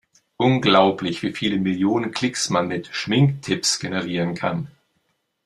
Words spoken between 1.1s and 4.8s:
wie viele Millionen Klicks man mit Schminktipps generieren kann!